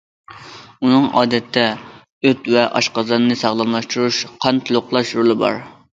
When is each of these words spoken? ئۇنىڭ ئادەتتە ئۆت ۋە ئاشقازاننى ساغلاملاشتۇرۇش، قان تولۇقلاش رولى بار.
ئۇنىڭ 0.85 1.03
ئادەتتە 1.19 1.65
ئۆت 2.29 2.49
ۋە 2.55 2.65
ئاشقازاننى 2.81 3.39
ساغلاملاشتۇرۇش، 3.45 4.23
قان 4.47 4.65
تولۇقلاش 4.71 5.13
رولى 5.21 5.41
بار. 5.45 5.63